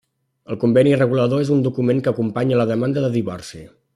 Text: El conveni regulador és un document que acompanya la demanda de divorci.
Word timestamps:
El 0.53 0.57
conveni 0.63 0.95
regulador 1.01 1.43
és 1.43 1.51
un 1.57 1.61
document 1.69 2.01
que 2.07 2.13
acompanya 2.13 2.59
la 2.63 2.69
demanda 2.75 3.07
de 3.07 3.15
divorci. 3.21 3.63